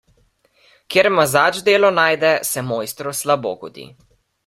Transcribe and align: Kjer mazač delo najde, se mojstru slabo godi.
Kjer 0.95 1.09
mazač 1.17 1.61
delo 1.69 1.93
najde, 1.99 2.35
se 2.53 2.67
mojstru 2.73 3.17
slabo 3.23 3.57
godi. 3.65 3.91